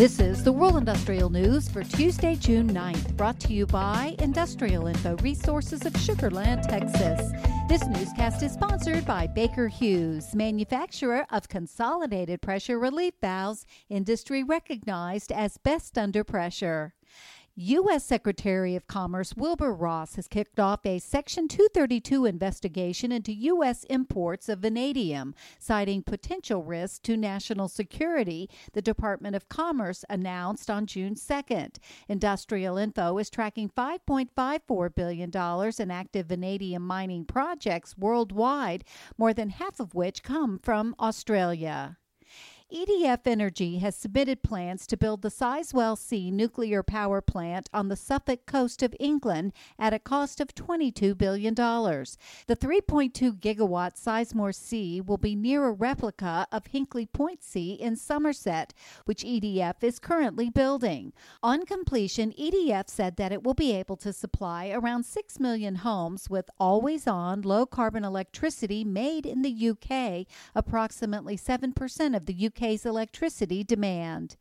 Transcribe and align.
This 0.00 0.18
is 0.18 0.42
the 0.42 0.50
World 0.50 0.78
Industrial 0.78 1.28
News 1.28 1.68
for 1.68 1.84
Tuesday, 1.84 2.34
June 2.34 2.70
9th, 2.70 3.14
brought 3.18 3.38
to 3.40 3.52
you 3.52 3.66
by 3.66 4.16
Industrial 4.18 4.86
Info 4.86 5.14
Resources 5.16 5.84
of 5.84 5.94
Sugar 5.98 6.30
Land, 6.30 6.62
Texas. 6.62 7.30
This 7.68 7.86
newscast 7.86 8.42
is 8.42 8.52
sponsored 8.52 9.04
by 9.04 9.26
Baker 9.26 9.68
Hughes, 9.68 10.34
manufacturer 10.34 11.26
of 11.28 11.50
consolidated 11.50 12.40
pressure 12.40 12.78
relief 12.78 13.12
valves, 13.20 13.66
industry 13.90 14.42
recognized 14.42 15.32
as 15.32 15.58
best 15.58 15.98
under 15.98 16.24
pressure. 16.24 16.94
U.S. 17.62 18.06
Secretary 18.06 18.74
of 18.74 18.86
Commerce 18.86 19.36
Wilbur 19.36 19.74
Ross 19.74 20.16
has 20.16 20.28
kicked 20.28 20.58
off 20.58 20.80
a 20.86 20.98
Section 20.98 21.46
232 21.46 22.24
investigation 22.24 23.12
into 23.12 23.34
U.S. 23.34 23.84
imports 23.90 24.48
of 24.48 24.60
vanadium, 24.60 25.34
citing 25.58 26.02
potential 26.02 26.64
risks 26.64 26.98
to 27.00 27.18
national 27.18 27.68
security, 27.68 28.48
the 28.72 28.80
Department 28.80 29.36
of 29.36 29.50
Commerce 29.50 30.06
announced 30.08 30.70
on 30.70 30.86
June 30.86 31.14
2nd. 31.14 31.76
Industrial 32.08 32.78
Info 32.78 33.18
is 33.18 33.28
tracking 33.28 33.68
$5.54 33.68 34.94
billion 34.94 35.30
in 35.78 35.90
active 35.90 36.28
vanadium 36.28 36.86
mining 36.86 37.26
projects 37.26 37.94
worldwide, 37.98 38.84
more 39.18 39.34
than 39.34 39.50
half 39.50 39.80
of 39.80 39.94
which 39.94 40.22
come 40.22 40.58
from 40.58 40.94
Australia. 40.98 41.98
EDF 42.72 43.26
Energy 43.26 43.78
has 43.78 43.96
submitted 43.96 44.44
plans 44.44 44.86
to 44.86 44.96
build 44.96 45.22
the 45.22 45.28
Sizewell 45.28 45.98
C 45.98 46.30
nuclear 46.30 46.84
power 46.84 47.20
plant 47.20 47.68
on 47.74 47.88
the 47.88 47.96
Suffolk 47.96 48.46
coast 48.46 48.80
of 48.84 48.94
England 49.00 49.52
at 49.76 49.92
a 49.92 49.98
cost 49.98 50.40
of 50.40 50.54
$22 50.54 51.18
billion. 51.18 51.52
The 51.56 52.06
3.2 52.56 53.40
gigawatt 53.40 54.00
Sizewell 54.00 54.54
C 54.54 55.00
will 55.00 55.18
be 55.18 55.34
near 55.34 55.66
a 55.66 55.72
replica 55.72 56.46
of 56.52 56.66
Hinkley 56.66 57.10
Point 57.12 57.42
C 57.42 57.72
in 57.72 57.96
Somerset, 57.96 58.72
which 59.04 59.24
EDF 59.24 59.82
is 59.82 59.98
currently 59.98 60.48
building. 60.48 61.12
On 61.42 61.66
completion, 61.66 62.32
EDF 62.38 62.88
said 62.88 63.16
that 63.16 63.32
it 63.32 63.42
will 63.42 63.54
be 63.54 63.72
able 63.72 63.96
to 63.96 64.12
supply 64.12 64.68
around 64.68 65.04
6 65.04 65.40
million 65.40 65.74
homes 65.76 66.30
with 66.30 66.48
always 66.60 67.08
on 67.08 67.42
low 67.42 67.66
carbon 67.66 68.04
electricity 68.04 68.84
made 68.84 69.26
in 69.26 69.42
the 69.42 69.70
UK, 69.70 70.24
approximately 70.54 71.36
7% 71.36 72.16
of 72.16 72.26
the 72.26 72.46
UK 72.46 72.59
UK's 72.60 72.84
electricity 72.84 73.64
demand. 73.64 74.36